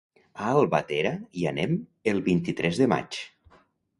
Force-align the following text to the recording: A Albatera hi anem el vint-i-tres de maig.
A 0.45 0.53
Albatera 0.61 1.09
hi 1.41 1.43
anem 1.51 1.77
el 2.13 2.23
vint-i-tres 2.31 2.79
de 2.83 2.87
maig. 2.95 3.21